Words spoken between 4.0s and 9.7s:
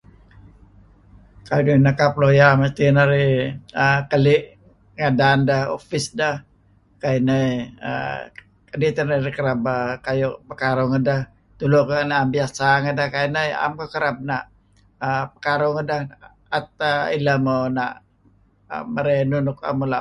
keli ngadan deh, ofis deh kayu' ineh idih teh narih kereb